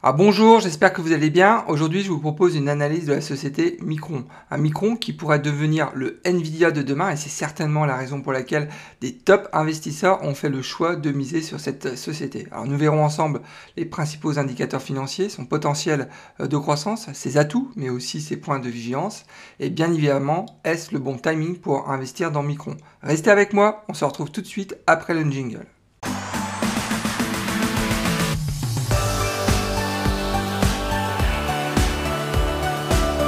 [0.00, 1.64] Ah bonjour, j'espère que vous allez bien.
[1.66, 4.26] Aujourd'hui, je vous propose une analyse de la société Micron.
[4.48, 8.32] Un Micron qui pourrait devenir le Nvidia de demain et c'est certainement la raison pour
[8.32, 8.68] laquelle
[9.00, 12.46] des top investisseurs ont fait le choix de miser sur cette société.
[12.52, 13.40] Alors nous verrons ensemble
[13.76, 16.08] les principaux indicateurs financiers, son potentiel
[16.38, 19.24] euh, de croissance, ses atouts, mais aussi ses points de vigilance.
[19.58, 22.76] Et bien évidemment, est-ce le bon timing pour investir dans Micron?
[23.02, 25.66] Restez avec moi, on se retrouve tout de suite après le jingle.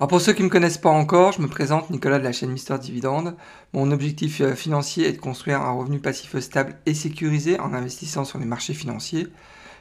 [0.01, 2.33] Alors pour ceux qui ne me connaissent pas encore, je me présente Nicolas de la
[2.33, 3.37] chaîne Mister Dividende.
[3.75, 8.25] Mon objectif euh, financier est de construire un revenu passif stable et sécurisé en investissant
[8.25, 9.27] sur les marchés financiers.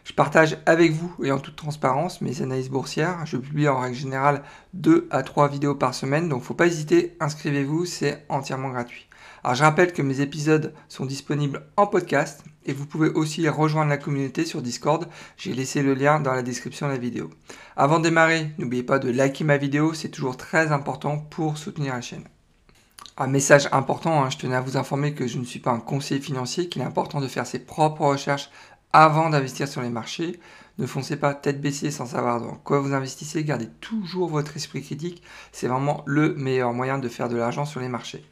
[0.03, 3.25] Je partage avec vous et en toute transparence mes analyses boursières.
[3.25, 7.15] Je publie en règle générale 2 à 3 vidéos par semaine, donc faut pas hésiter,
[7.21, 9.07] inscrivez-vous, c'est entièrement gratuit.
[9.45, 13.89] Alors je rappelle que mes épisodes sont disponibles en podcast et vous pouvez aussi rejoindre
[13.89, 15.07] la communauté sur Discord.
[15.37, 17.29] J'ai laissé le lien dans la description de la vidéo.
[17.75, 21.93] Avant de démarrer, n'oubliez pas de liker ma vidéo, c'est toujours très important pour soutenir
[21.93, 22.25] la chaîne.
[23.17, 25.79] Un message important, hein, je tenais à vous informer que je ne suis pas un
[25.79, 28.49] conseiller financier, qu'il est important de faire ses propres recherches
[28.93, 30.39] avant d'investir sur les marchés.
[30.77, 34.81] Ne foncez pas tête baissée sans savoir dans quoi vous investissez, gardez toujours votre esprit
[34.81, 38.23] critique, c'est vraiment le meilleur moyen de faire de l'argent sur les marchés.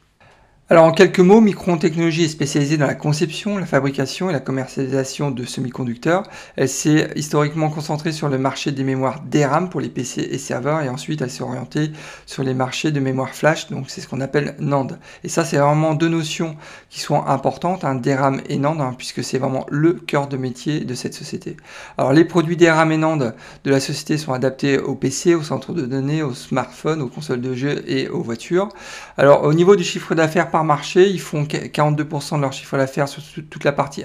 [0.70, 4.38] Alors en quelques mots, Micron Technologies est spécialisée dans la conception, la fabrication et la
[4.38, 6.24] commercialisation de semi-conducteurs.
[6.56, 10.82] Elle s'est historiquement concentrée sur le marché des mémoires DRAM pour les PC et serveurs
[10.82, 11.90] et ensuite elle s'est orientée
[12.26, 14.98] sur les marchés de mémoire flash, donc c'est ce qu'on appelle NAND.
[15.24, 16.54] Et ça c'est vraiment deux notions
[16.90, 20.80] qui sont importantes, hein, DRAM et NAND, hein, puisque c'est vraiment le cœur de métier
[20.80, 21.56] de cette société.
[21.96, 25.72] Alors les produits DRAM et NAND de la société sont adaptés aux PC, aux centres
[25.72, 28.68] de données, aux smartphones, aux consoles de jeux et aux voitures.
[29.16, 33.22] Alors au niveau du chiffre d'affaires marché, ils font 42% de leur chiffre d'affaires sur
[33.22, 34.04] toute la partie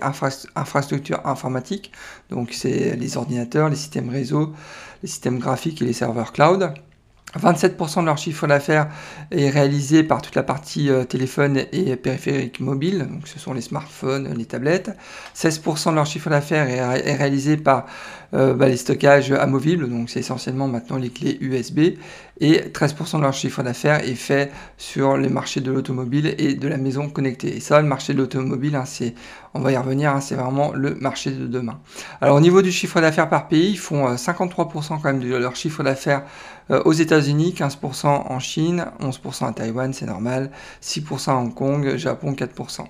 [0.56, 1.92] infrastructure informatique,
[2.30, 4.54] donc c'est les ordinateurs, les systèmes réseau,
[5.02, 6.74] les systèmes graphiques et les serveurs cloud.
[7.40, 8.88] 27% de leur chiffre d'affaires
[9.32, 13.62] est réalisé par toute la partie euh, téléphone et périphérique mobile, donc ce sont les
[13.62, 14.92] smartphones, les tablettes.
[15.36, 17.86] 16% de leur chiffre d'affaires est, réalisé par
[18.34, 21.98] euh, bah, les stockages amovibles, donc c'est essentiellement maintenant les clés USB.
[22.40, 26.68] Et 13% de leur chiffre d'affaires est fait sur les marchés de l'automobile et de
[26.68, 27.56] la maison connectée.
[27.56, 29.14] Et ça, le marché de l'automobile, hein, c'est,
[29.54, 31.80] on va y revenir, hein, c'est vraiment le marché de demain.
[32.22, 35.36] Alors au niveau du chiffre d'affaires par pays, ils font 53% euh, quand même de
[35.36, 36.24] leur chiffre d'affaires
[36.70, 40.50] aux États-Unis 15% en Chine, 11% à Taïwan, c'est normal,
[40.82, 42.86] 6% à Hong Kong, Japon 4%.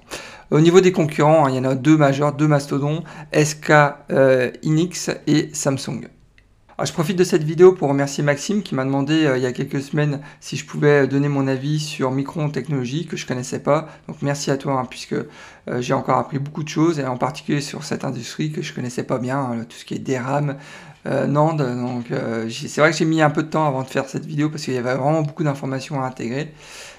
[0.54, 3.04] Au niveau des concurrents, hein, il y en a deux majeurs, deux mastodons,
[3.34, 3.72] SK
[4.12, 6.08] euh, Inix et Samsung.
[6.84, 9.52] je profite de cette vidéo pour remercier Maxime qui m'a demandé euh, il y a
[9.52, 13.88] quelques semaines si je pouvais donner mon avis sur Micron Technologies que je connaissais pas.
[14.08, 15.26] Donc merci à toi hein, puisque euh,
[15.80, 19.04] j'ai encore appris beaucoup de choses et en particulier sur cette industrie que je connaissais
[19.04, 20.58] pas bien, hein, tout ce qui est DRAM,
[21.06, 24.08] euh, Donc euh, c'est vrai que j'ai mis un peu de temps avant de faire
[24.08, 26.54] cette vidéo parce qu'il y avait vraiment beaucoup d'informations à intégrer.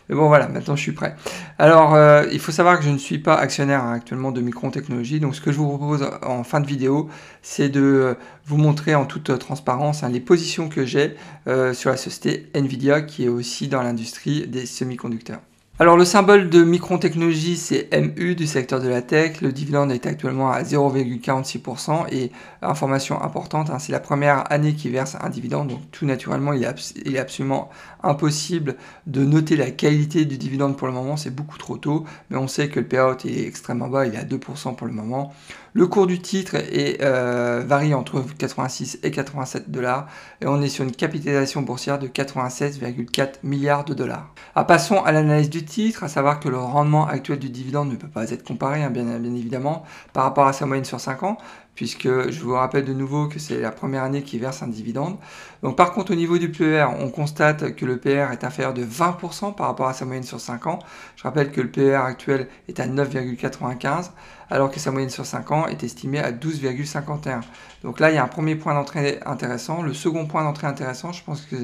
[0.08, 1.16] Mais bon voilà, maintenant je suis prêt.
[1.58, 4.70] Alors euh, il faut savoir que je ne suis pas actionnaire hein, actuellement de Micron
[4.70, 5.20] Technologies.
[5.20, 7.08] Donc ce que je vous propose en fin de vidéo,
[7.40, 11.16] c'est de vous montrer en toute transparence hein, les positions que j'ai
[11.46, 15.40] euh, sur la société Nvidia qui est aussi dans l'industrie des semi-conducteurs.
[15.80, 19.40] Alors le symbole de Micron Technologies c'est MU du secteur de la tech.
[19.40, 22.30] Le dividende est actuellement à 0,46% et
[22.62, 26.62] information importante, hein, c'est la première année qui verse un dividende, donc tout naturellement il
[26.62, 27.70] est, absolument
[28.04, 28.76] impossible
[29.08, 32.46] de noter la qualité du dividende pour le moment, c'est beaucoup trop tôt, mais on
[32.46, 35.34] sait que le payout est extrêmement bas, il est à 2% pour le moment.
[35.76, 36.54] Le cours du titre
[37.02, 40.06] euh, varie entre 86 et 87 dollars
[40.40, 44.32] et on est sur une capitalisation boursière de 96,4 milliards de dollars.
[44.54, 47.96] Ah, passons à l'analyse du titre, à savoir que le rendement actuel du dividende ne
[47.96, 51.24] peut pas être comparé, hein, bien, bien évidemment, par rapport à sa moyenne sur 5
[51.24, 51.38] ans,
[51.74, 55.16] puisque je vous rappelle de nouveau que c'est la première année qui verse un dividende.
[55.64, 58.84] Donc par contre au niveau du PER, on constate que le PER est inférieur de
[58.84, 60.78] 20% par rapport à sa moyenne sur 5 ans.
[61.16, 64.10] Je rappelle que le PER actuel est à 9,95
[64.54, 67.40] alors que sa moyenne sur 5 ans est estimée à 12,51.
[67.82, 69.82] Donc là, il y a un premier point d'entrée intéressant.
[69.82, 71.56] Le second point d'entrée intéressant, je pense que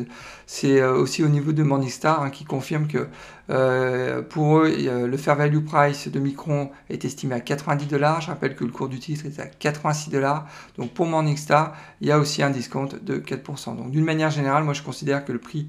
[0.45, 3.07] c'est euh, aussi au niveau de Morningstar hein, qui confirme que
[3.49, 4.75] euh, pour eux,
[5.07, 8.23] le fair value price de Micron est estimé à 90 dollars.
[8.23, 10.49] Je rappelle que le cours du titre est à 86 dollars.
[10.77, 13.77] Donc pour Morningstar, il y a aussi un discount de 4%.
[13.77, 15.69] Donc d'une manière générale, moi je considère que le prix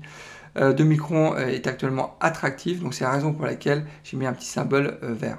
[0.58, 2.82] euh, de Micron est actuellement attractif.
[2.82, 5.38] Donc c'est la raison pour laquelle j'ai mis un petit symbole vert.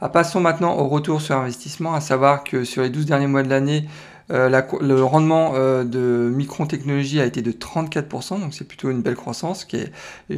[0.00, 3.42] Ah, passons maintenant au retour sur investissement, à savoir que sur les 12 derniers mois
[3.42, 3.88] de l'année,
[4.30, 4.50] euh,
[4.80, 9.14] le rendement euh, de Micron Technologies a été de 34%, donc c'est plutôt une belle
[9.14, 9.84] croissance qui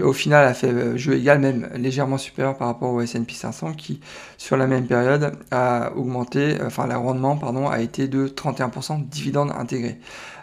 [0.00, 3.72] au final a fait euh, jeu égal, même légèrement supérieur par rapport au S&P 500
[3.72, 4.00] qui
[4.37, 9.52] sur la même période a augmenté, enfin le rendement pardon a été de 31% dividende
[9.58, 9.99] intégré.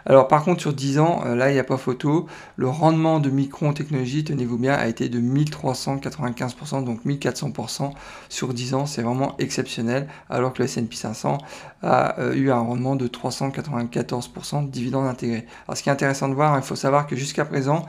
[0.08, 2.26] Alors par contre sur 10 ans, euh, là il n'y a pas photo,
[2.56, 7.90] le rendement de Micron Technologies, tenez-vous bien, a été de 1395%, donc 1400%
[8.28, 11.38] sur 10 ans, c'est vraiment exceptionnel, alors que le S&P 500
[11.82, 15.44] a euh, eu un rendement de 394% de dividendes intégrés.
[15.66, 17.84] Alors ce qui est intéressant de voir, hein, il faut savoir que jusqu'à présent,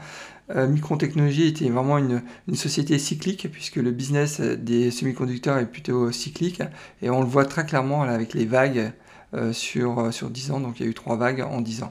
[0.56, 2.22] euh, Micron Technologies était vraiment une,
[2.54, 6.62] société cyclique puisque le business des semi-conducteurs est plutôt cyclique.
[7.02, 8.92] Et on le voit très clairement avec les vagues
[9.34, 11.82] euh, sur, euh, sur 10 ans, donc il y a eu 3 vagues en 10
[11.82, 11.90] ans.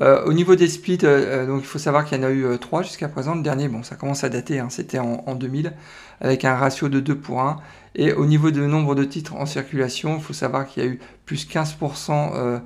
[0.00, 2.82] Euh, au niveau des splits, donc il faut savoir qu'il y en a eu 3
[2.82, 3.34] jusqu'à présent.
[3.34, 5.72] Le dernier, bon, ça commence à dater, hein, c'était en, en, 2000,
[6.20, 7.56] avec un ratio de 2 pour 1.
[7.96, 10.88] Et au niveau du nombre de titres en circulation, il faut savoir qu'il y a
[10.88, 12.60] eu plus 15%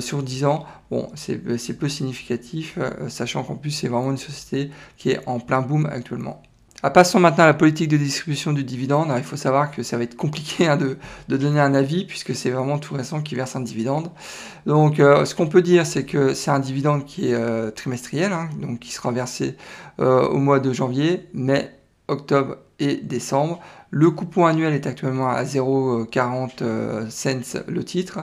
[0.00, 0.66] sur 10 ans.
[0.90, 2.78] Bon, c'est peu significatif,
[3.08, 6.42] sachant qu'en plus c'est vraiment une société qui est en plein boom actuellement.
[6.86, 9.12] Ah, passons maintenant à la politique de distribution du dividende.
[9.16, 10.96] il faut savoir que ça va être compliqué hein, de,
[11.26, 14.12] donner un avis puisque c'est vraiment tout récent qui verse un dividende.
[14.66, 18.32] Donc euh, ce qu'on peut dire c'est que c'est un dividende qui est euh, trimestriel,
[18.32, 19.56] hein, donc qui sera versé
[19.98, 21.76] euh, au mois de janvier, mai,
[22.08, 23.60] octobre et décembre.
[23.90, 28.20] Le coupon annuel est actuellement à 0,40 cents le titre.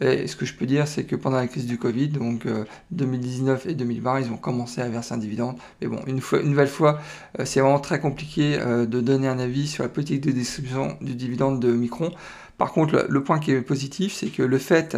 [0.00, 2.46] Et ce que je peux dire, c'est que pendant la crise du Covid, donc
[2.90, 5.56] 2019 et 2020, ils ont commencé à verser un dividende.
[5.80, 7.00] Mais bon, une, nouvelle fois,
[7.44, 11.60] c'est vraiment très compliqué de donner un avis sur la politique de distribution du dividende
[11.60, 12.10] de Micron.
[12.58, 14.96] Par contre, le, point qui est positif, c'est que le fait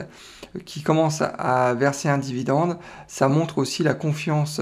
[0.64, 4.61] qu'ils commencent à, verser un dividende, ça montre aussi la confiance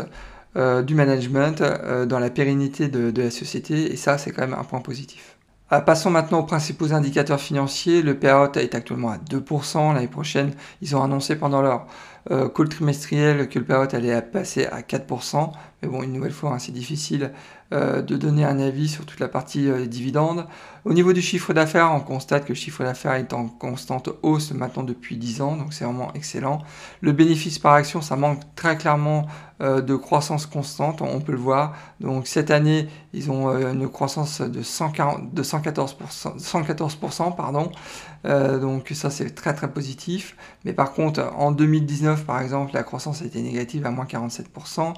[0.56, 4.58] euh, du management euh, dans la pérennité de, la société et ça c'est quand même
[4.58, 5.36] un point positif.
[5.70, 8.00] Euh, passons maintenant aux principaux indicateurs financiers.
[8.00, 9.92] Le payout est actuellement à 2%.
[9.92, 11.86] L'année prochaine, ils ont annoncé pendant leur
[12.28, 15.52] call trimestriel que le payout allait passer à 4%.
[15.82, 17.32] Mais bon, une nouvelle fois, hein, c'est difficile
[17.72, 20.46] euh, de donner un avis sur toute la partie euh, dividendes.
[20.84, 24.52] Au niveau du chiffre d'affaires, on constate que le chiffre d'affaires est en constante hausse
[24.52, 26.62] maintenant depuis 10 ans, donc c'est vraiment excellent.
[27.00, 29.26] Le bénéfice par action, ça manque très clairement
[29.60, 31.74] euh, de croissance constante, on peut le voir.
[31.98, 37.72] Donc cette année, ils ont une croissance de, 140, de 114%, 114% pardon.
[38.24, 40.36] donc ça c'est très très positif.
[40.64, 44.94] Mais par contre, en 2019 par exemple, la croissance a été négative à moins 47%.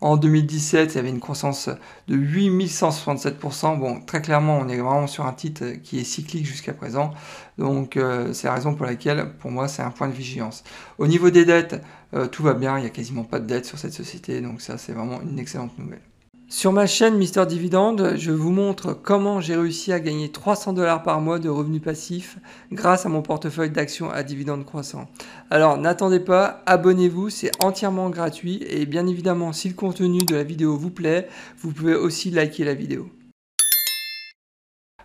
[0.00, 1.68] En 2017, il y avait une croissance
[2.08, 3.78] de 8167%.
[3.78, 7.12] Bon, très clairement, on est vraiment sur un titre qui est cyclique jusqu'à présent.
[7.58, 10.64] Donc, euh, c'est la raison pour laquelle, pour moi, c'est un point de vigilance.
[10.98, 11.82] Au niveau des dettes,
[12.14, 12.78] euh, tout va bien.
[12.78, 14.40] Il n'y a quasiment pas de dettes sur cette société.
[14.40, 16.09] Donc, ça, c'est vraiment une excellente nouvelle.
[16.52, 21.04] Sur ma chaîne Mister Dividende, je vous montre comment j'ai réussi à gagner 300 dollars
[21.04, 22.38] par mois de revenus passifs
[22.72, 25.08] grâce à mon portefeuille d'actions à dividendes croissants.
[25.48, 30.42] Alors n'attendez pas, abonnez-vous, c'est entièrement gratuit et bien évidemment si le contenu de la
[30.42, 31.28] vidéo vous plaît,
[31.60, 33.08] vous pouvez aussi liker la vidéo.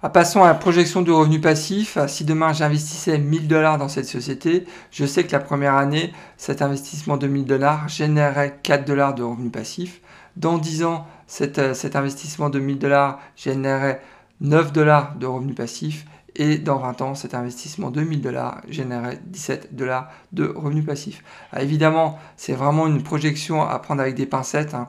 [0.01, 1.99] Ah, passons à la projection de revenus passifs.
[2.07, 6.63] Si demain j'investissais 1000 dollars dans cette société, je sais que la première année, cet
[6.63, 10.01] investissement de 1000 dollars générerait 4 dollars de revenus passifs.
[10.35, 11.07] Dans 10 ans,
[11.41, 14.01] euh, cet, investissement de 1000 dollars générait
[14.41, 16.05] 9 dollars de revenus passifs
[16.35, 21.23] et dans 20 ans, cet investissement de 1000 dollars générait 17 dollars de revenus passifs.
[21.57, 24.73] Évidemment, c'est vraiment une projection à prendre avec des pincettes.
[24.73, 24.87] Hein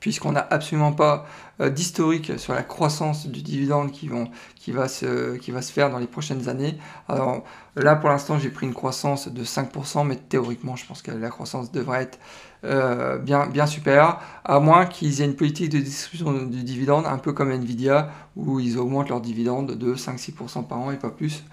[0.00, 1.26] puisqu'on n'a absolument pas
[1.60, 4.08] euh, d'historique sur la croissance du dividende qui,
[4.72, 6.78] va se, qui va se faire dans les prochaines années.
[7.06, 7.44] Alors
[7.76, 11.28] là, pour l'instant, j'ai pris une croissance de 5%, mais théoriquement, je pense que la
[11.28, 12.18] croissance devrait être
[12.64, 17.18] euh, bien, bien supérieure, à moins qu'ils aient une politique de distribution du dividende, un
[17.18, 21.44] peu comme Nvidia, où ils augmentent leur dividende de 5-6% par an et pas plus,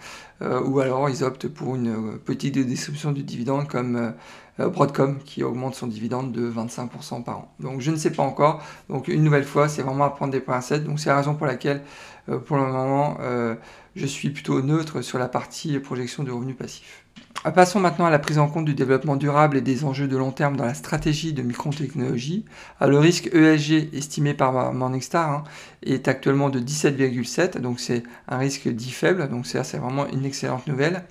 [0.42, 4.14] euh, ou alors ils optent pour une politique de distribution du dividende comme
[4.60, 7.56] euh, Broadcom qui augmente son dividende de 25% par an.
[7.60, 8.64] Donc je ne sais pas encore.
[8.90, 10.84] Donc une nouvelle fois, c'est vraiment à prendre des pincettes.
[10.84, 11.84] Donc c'est la raison pour laquelle,
[12.30, 13.56] euh, pour le moment, euh,
[13.96, 17.06] je suis plutôt neutre sur la partie projection de revenus passifs.
[17.44, 20.32] Passons maintenant à la prise en compte du développement durable et des enjeux de long
[20.32, 22.44] terme dans la stratégie de Micron Technologies.
[22.82, 25.44] Le risque ESG estimé par Morningstar hein,
[25.82, 30.68] est actuellement de 17,7, donc c'est un risque dit faible, donc c'est vraiment une excellente
[30.68, 31.06] nouvelle.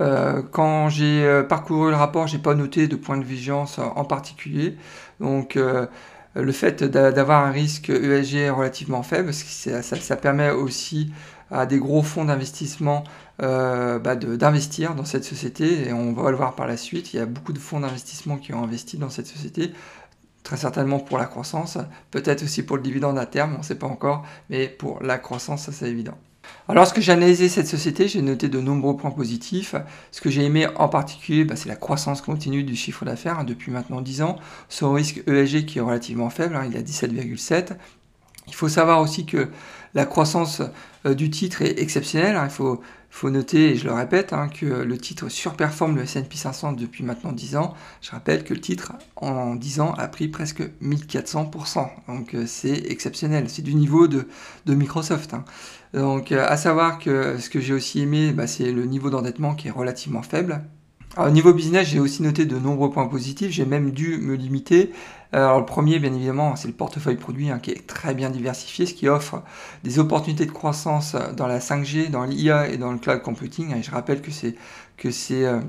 [0.00, 4.04] Euh, quand j'ai euh, parcouru le rapport, j'ai pas noté de point de vigilance en
[4.04, 4.76] particulier.
[5.20, 5.86] Euh,
[6.42, 11.12] le fait d'avoir un risque ESG relativement faible, ça, ça, permet aussi
[11.50, 13.04] à des gros fonds d'investissement
[13.38, 17.12] bah d'investir dans cette société et on va le voir par la suite.
[17.12, 19.72] Il y a beaucoup de fonds d'investissement qui ont investi dans cette société,
[20.42, 21.78] très certainement pour la croissance,
[22.10, 25.18] peut-être aussi pour le dividende à terme, on ne sait pas encore, mais pour la
[25.18, 26.18] croissance, ça c'est évident.
[26.68, 29.74] Alors, lorsque j'ai analysé cette société, j'ai noté de nombreux points positifs.
[30.10, 33.44] Ce que j'ai aimé en particulier, bah, c'est la croissance continue du chiffre d'affaires hein,
[33.44, 34.36] depuis maintenant 10 ans.
[34.68, 37.76] Son risque ESG qui est relativement faible, hein, il est à 17,7.
[38.48, 39.48] Il faut savoir aussi que
[39.94, 40.62] la croissance
[41.06, 42.36] euh, du titre est exceptionnelle.
[42.36, 42.48] Hein.
[42.48, 42.78] Il
[43.10, 47.02] faut, noter, et je le répète, hein, que le titre surperforme le S&P 500 depuis
[47.02, 47.74] maintenant 10 ans.
[48.00, 51.88] Je rappelle que le titre, en 10 ans, a pris presque 1400%.
[52.06, 53.48] Donc euh, c'est exceptionnel.
[53.48, 54.26] C'est du niveau de,
[54.66, 55.34] Microsoft.
[55.34, 55.44] Hein.
[55.94, 59.68] Donc à savoir que ce que j'ai aussi aimé, bah, c'est le niveau d'endettement qui
[59.68, 60.62] est relativement faible
[61.16, 63.50] au niveau business, j'ai aussi noté de nombreux points positifs.
[63.50, 64.92] J'ai même dû me limiter.
[65.32, 68.86] Alors, le premier, bien évidemment, c'est le portefeuille produit hein, qui est très bien diversifié,
[68.86, 69.42] ce qui offre
[69.84, 73.74] des opportunités de croissance dans la 5G, dans l'IA et dans le cloud computing.
[73.74, 74.54] Et je rappelle que c'est
[74.96, 75.60] que c'est euh,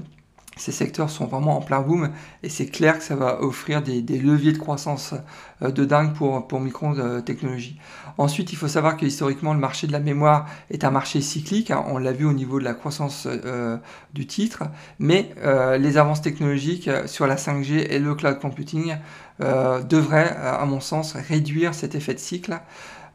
[0.61, 2.11] ces secteurs sont vraiment en plein boom
[2.43, 5.13] et c'est clair que ça va offrir des, leviers de croissance
[5.61, 7.79] euh, de dingue pour, pour Micron euh, Technologies.
[8.17, 11.71] Ensuite, il faut savoir que historiquement, le marché de la mémoire est un marché cyclique.
[11.71, 11.85] Hein.
[11.87, 13.77] on l'a vu au niveau de la croissance euh,
[14.13, 14.63] du titre,
[14.99, 15.33] mais
[15.79, 18.95] les avances technologiques sur la 5G et le cloud computing
[19.39, 22.59] devraient, à mon sens, réduire cet effet de cycle.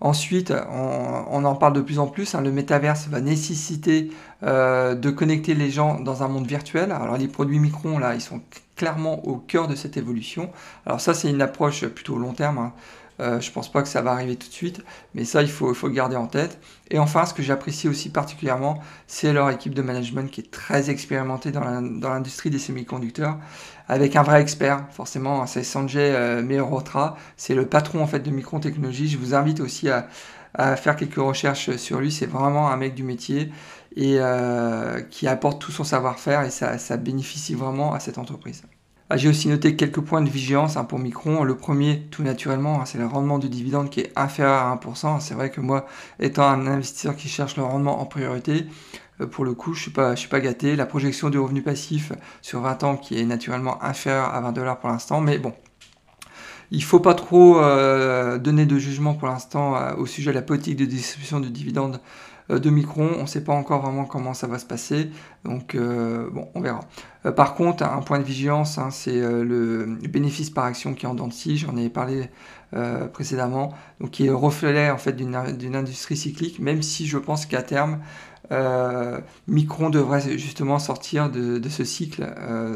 [0.00, 4.10] Ensuite, on, en parle de plus en plus, hein, le métaverse va nécessiter
[4.42, 6.92] euh, de connecter les gens dans un monde virtuel.
[6.92, 8.40] Alors les produits Micron, là, ils sont
[8.76, 10.50] clairement au cœur de cette évolution.
[10.84, 12.58] Alors ça, c'est une approche plutôt long terme.
[12.58, 12.72] Hein.
[13.20, 14.82] Euh, je ne pense pas que ça va arriver tout de suite,
[15.14, 16.58] mais ça, il faut, le garder en tête.
[16.90, 20.90] Et enfin, ce que j'apprécie aussi particulièrement, c'est leur équipe de management qui est très
[20.90, 23.38] expérimentée dans l'industrie des semi-conducteurs,
[23.88, 24.86] avec un vrai expert.
[24.90, 29.08] Forcément, c'est Sanjay euh, Mehrotra, c'est le patron en fait de Micron Technologies.
[29.08, 30.08] Je vous invite aussi à,
[30.76, 32.12] faire quelques recherches sur lui.
[32.12, 33.50] C'est vraiment un mec du métier
[33.96, 38.62] et euh, qui apporte tout son savoir-faire et ça bénéficie vraiment à cette entreprise.
[39.10, 41.44] Ah, j'ai aussi noté quelques points de vigilance hein, pour Micron.
[41.44, 45.20] Le premier, tout naturellement, hein, c'est le rendement du dividende qui est inférieur à 1%.
[45.20, 45.86] C'est vrai que moi,
[46.20, 48.66] étant un investisseur qui cherche le rendement en priorité,
[49.20, 50.74] euh, pour le coup, je ne suis, pas, suis pas gâté.
[50.74, 54.80] La projection du revenu passif sur 20 ans qui est naturellement inférieure à 20 dollars
[54.80, 55.20] pour l'instant.
[55.20, 55.52] Mais bon,
[56.70, 60.34] il ne faut pas trop euh, donner de jugement pour l'instant euh, au sujet de
[60.34, 63.10] la politique de distribution de dividendes euh, de Micron.
[63.18, 65.10] On ne sait pas encore vraiment comment ça va se passer.
[65.44, 66.80] Donc, euh, bon, on verra.
[67.26, 71.08] Euh, par contre, un point de vigilance, hein, c'est le bénéfice par action qui est
[71.08, 71.34] en dents de.
[71.56, 72.30] J'en ai parlé
[73.12, 73.72] précédemment.
[74.00, 78.00] Donc, qui est reflet en fait d'une industrie cyclique, même si je pense qu'à terme,
[79.46, 82.26] Micron devrait justement sortir de, ce cycle.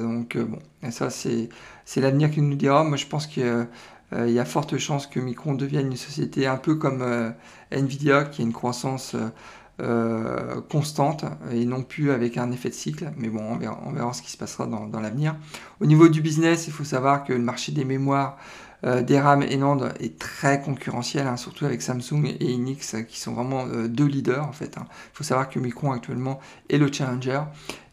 [0.02, 0.58] donc, bon,
[0.90, 2.84] ça, c'est l'avenir qui nous dira.
[2.84, 3.66] Moi, je pense que
[4.12, 7.34] il y a forte chance que Micron devienne une société un peu comme
[7.70, 9.14] Nvidia, qui a une croissance
[9.80, 13.12] euh, constante et non plus avec un effet de cycle.
[13.16, 13.44] Mais bon,
[13.84, 15.36] on verra, ce qui se passera dans, l'avenir.
[15.80, 18.38] Au niveau du business, il faut savoir que le marché des mémoires,
[18.84, 23.20] euh, des RAM et NAND est très concurrentiel, hein, surtout avec Samsung et Inix qui
[23.20, 24.78] sont vraiment euh, deux leaders en fait.
[24.78, 24.86] Hein.
[24.88, 27.42] Il faut savoir que Micron actuellement est le challenger.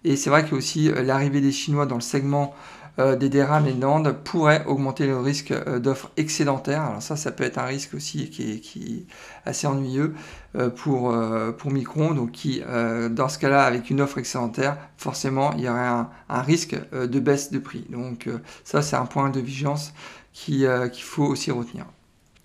[0.04, 3.74] Et c'est vrai que aussi l'arrivée des Chinois dans le segment euh, des DRAM et
[3.74, 6.82] NAND pourrait augmenter le risque euh, d'offres excédentaires.
[6.82, 9.06] Alors ça, ça peut être un risque aussi qui est,
[9.46, 10.16] assez ennuyeux
[10.56, 11.16] euh, pour,
[11.58, 15.88] pour Micron, donc qui, dans ce cas-là, avec une offre excédentaire, forcément, il y aurait
[16.30, 17.86] un, risque de baisse de prix.
[17.90, 18.30] Donc
[18.64, 19.94] ça, c'est un point de vigilance
[20.34, 20.68] qu'il
[21.02, 21.86] faut aussi retenir.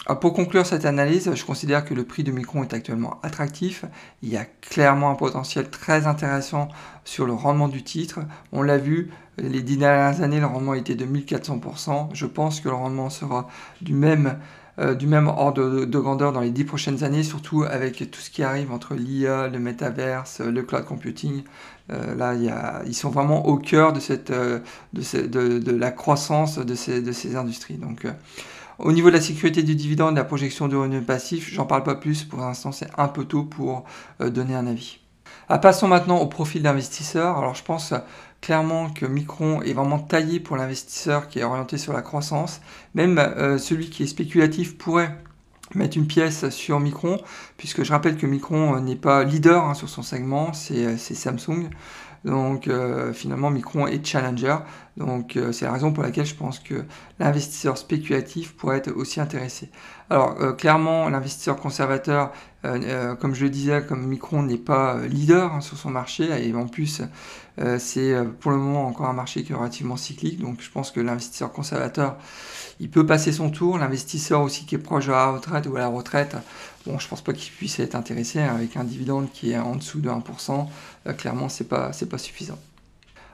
[0.06, 3.84] Ah, pour conclure cette analyse, je considère que le prix de Micron est actuellement attractif.
[4.22, 6.68] Il y a clairement un potentiel très intéressant
[7.04, 8.20] sur le rendement du titre.
[8.50, 12.08] On l'a vu, les dix dernières années, le rendement était de 1400%.
[12.14, 13.48] Je pense que le rendement sera
[13.82, 14.38] du même,
[14.78, 18.30] euh, du même ordre de, grandeur dans les dix prochaines années, surtout avec tout ce
[18.30, 21.42] qui arrive entre l'IA, le metaverse, le cloud computing.
[21.92, 22.34] Euh, là,
[22.86, 24.60] ils sont vraiment au cœur de, cette, euh,
[24.94, 27.76] de, la croissance de ces, de ces industries.
[27.76, 28.06] Donc,
[28.82, 31.94] au niveau de la sécurité du dividende, la projection de revenu passif, j'en parle pas
[31.94, 32.24] plus.
[32.24, 33.84] Pour l'instant, c'est un peu tôt pour
[34.20, 35.00] euh, donner un avis.
[35.48, 37.36] Ah, passons maintenant au profil d'investisseur.
[37.36, 37.92] Alors, je pense
[38.40, 42.60] clairement que Micron est vraiment taillé pour l'investisseur qui est orienté sur la croissance.
[42.94, 45.14] Même euh, celui qui est spéculatif pourrait
[45.74, 47.18] mettre une pièce sur Micron,
[47.56, 51.70] puisque je rappelle que Micron euh, n'est pas leader hein, sur son segment, c'est Samsung.
[52.24, 52.68] Donc
[53.14, 54.56] finalement, Micron est challenger.
[54.96, 56.84] Donc euh, c'est la raison pour laquelle je pense que
[57.18, 59.70] l'investisseur spéculatif pourrait être aussi intéressé.
[60.10, 62.32] Alors euh, clairement, l'investisseur conservateur,
[62.62, 66.66] comme je le disais, comme Micron n'est pas leader hein, sur son marché, et en
[66.66, 67.00] plus
[67.78, 70.40] c'est pour le moment encore un marché qui est relativement cyclique.
[70.40, 72.18] Donc je pense que l'investisseur conservateur,
[72.78, 73.78] il peut passer son tour.
[73.78, 76.36] L'investisseur aussi qui est proche de la retraite ou à la retraite,
[76.86, 79.76] Bon, je pense pas qu'il puisse être intéressé hein, avec un dividende qui est en
[79.76, 80.66] dessous de 1%.
[81.06, 82.58] Euh, clairement, c'est pas, pas suffisant.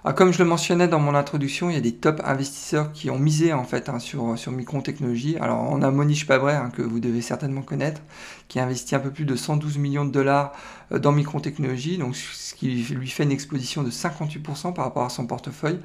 [0.09, 3.11] Ah, comme je le mentionnais dans mon introduction, il y a des top investisseurs qui
[3.11, 5.37] ont misé en fait hein, sur, sur Micron Technologies.
[5.41, 8.01] Alors on a Monish Pabret, hein, que vous devez certainement connaître,
[8.47, 10.53] qui a investi un peu plus de 112 millions de dollars
[10.93, 15.03] euh, dans Micron Technologies, donc ce qui lui fait une exposition de 58% par rapport
[15.03, 15.81] à son portefeuille.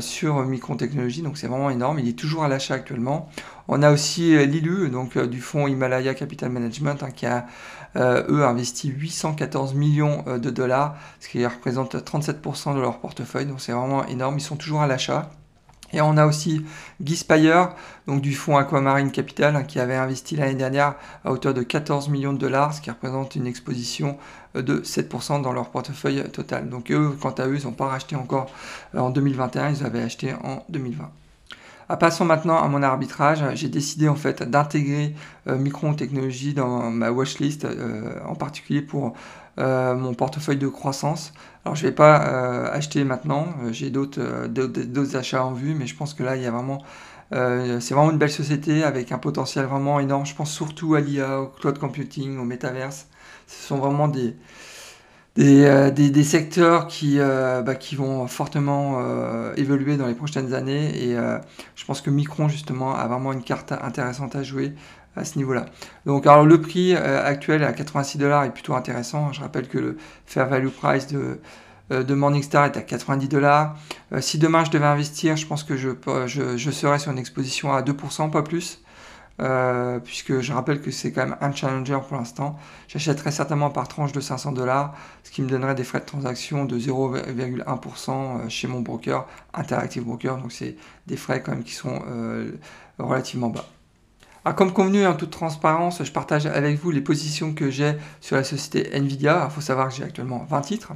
[0.00, 1.98] Sur Micron Technologies, donc c'est vraiment énorme.
[1.98, 3.28] Il est toujours à l'achat actuellement.
[3.68, 7.46] On a aussi Lilu, donc du fonds Himalaya Capital Management, hein, qui a
[7.96, 13.46] eux investi 814 millions de dollars, ce qui représente 37% de leur portefeuille.
[13.46, 14.38] Donc c'est vraiment énorme.
[14.38, 15.30] Ils sont toujours à l'achat.
[15.94, 16.64] Et on a aussi
[17.00, 17.70] Guy Spire,
[18.08, 22.32] donc du fonds Aquamarine Capital, qui avait investi l'année dernière à hauteur de 14 millions
[22.32, 24.18] de dollars, ce qui représente une exposition
[24.56, 26.68] euh, de 7% dans leur portefeuille total.
[26.68, 28.50] Donc eux, quant à eux, ils n'ont pas racheté encore
[28.96, 31.08] euh, en 2021, ils avaient acheté en 2020.
[31.88, 33.44] Ah, passons maintenant à mon arbitrage.
[33.54, 35.14] J'ai décidé en fait d'intégrer
[35.46, 37.66] euh, Micron Technologies dans ma watchlist,
[38.26, 39.14] en particulier pour
[39.58, 41.32] mon portefeuille de croissance.
[41.64, 45.74] Alors je ne vais pas euh, acheter maintenant, euh, j'ai euh, d'autres achats en vue,
[45.74, 50.26] mais je pense que là, c'est vraiment une belle société avec un potentiel vraiment énorme.
[50.26, 53.06] Je pense surtout à l'IA, au cloud computing, au metaverse.
[53.46, 54.36] Ce sont vraiment des,
[56.22, 56.88] secteurs
[57.64, 59.00] bah, qui vont fortement
[59.56, 61.02] évoluer dans les prochaines années.
[61.02, 61.16] Et
[61.76, 64.74] je pense que Micron, justement, a vraiment une carte intéressante à jouer
[65.16, 65.66] à ce niveau-là.
[66.06, 69.32] Donc, alors le prix euh, actuel à 86 dollars est plutôt intéressant.
[69.32, 71.40] Je rappelle que le fair value price de,
[71.92, 73.76] euh, de Morningstar est à 90 dollars.
[74.12, 75.90] Euh, si demain je devais investir, je pense que je,
[76.26, 78.80] je, je serais sur une exposition à 2%, pas plus.
[80.04, 82.56] puisque je rappelle que c'est quand même un challenger pour l'instant.
[82.88, 84.94] J'achèterais certainement par tranche de 500 dollars,
[85.24, 90.38] ce qui me donnerait des frais de transaction de 0,1% chez mon broker, Interactive Broker.
[90.38, 90.76] Donc c'est
[91.08, 92.00] des frais quand même qui sont
[92.98, 93.66] relativement bas.
[94.46, 98.36] Ah, comme convenu, en toute transparence, je partage avec vous les positions que j'ai sur
[98.36, 99.46] la société Nvidia.
[99.48, 100.92] Il faut savoir que j'ai actuellement 20 titres.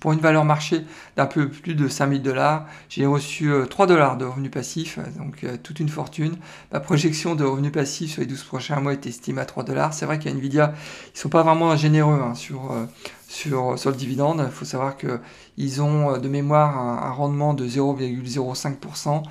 [0.00, 0.84] Pour une valeur marché
[1.16, 5.44] d'un peu plus de 5000 dollars, j'ai reçu 3 euh, dollars de revenus passifs, donc
[5.44, 6.36] euh, toute une fortune.
[6.72, 9.94] Ma projection de revenus passifs sur les 12 prochains mois est estimée à 3 dollars.
[9.94, 10.74] C'est vrai qu'à Nvidia,
[11.06, 12.84] ils ne sont pas vraiment généreux hein, sur, euh,
[13.28, 14.42] sur, sur le dividende.
[14.44, 19.22] Il faut savoir qu'ils ont de mémoire un rendement de 0,05%.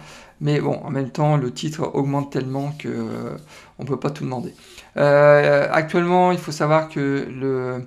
[0.43, 3.37] Mais bon, en même temps, le titre augmente tellement que euh,
[3.79, 4.53] on peut pas tout demander.
[4.97, 7.79] Euh, actuellement, il faut savoir que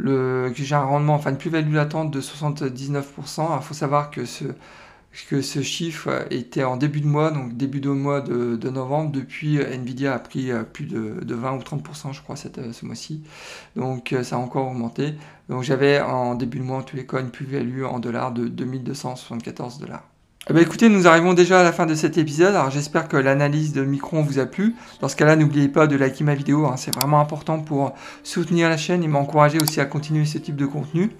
[0.00, 3.56] j'ai un rendement, enfin une plus-value latente de 79%.
[3.56, 8.20] Il faut savoir que ce, chiffre était en début de mois, donc début de mois
[8.20, 9.12] de, novembre.
[9.12, 13.22] Depuis, Nvidia a pris euh, plus de, 20 ou 30%, je crois, cette, ce mois-ci.
[13.76, 15.14] Donc, ça a encore augmenté.
[15.48, 18.48] Donc, j'avais en début de mois, en tous les cas, une plus-value en dollars de
[18.48, 20.11] 2274 dollars.
[20.50, 22.56] Eh ben, écoutez, nous arrivons déjà à la fin de cet épisode.
[22.56, 24.74] Alors j'espère que l'analyse de Micron vous a plu.
[25.00, 26.66] Dans ce cas-là, n'oubliez pas de liker ma vidéo.
[26.66, 26.74] Hein.
[26.76, 30.66] C'est vraiment important pour soutenir la chaîne et m'encourager aussi à continuer ce type de
[30.66, 31.12] contenu.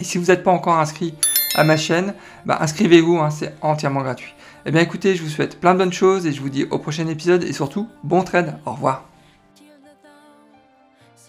[0.00, 1.14] Et si vous n'êtes pas encore inscrit
[1.54, 3.30] à ma chaîne, bah, inscrivez-vous, hein.
[3.30, 4.34] c'est entièrement gratuit.
[4.66, 6.80] Eh bien écoutez, je vous souhaite plein de bonnes choses et je vous dis au
[6.80, 8.58] prochain épisode et surtout, bon trade.
[8.66, 9.04] Au revoir.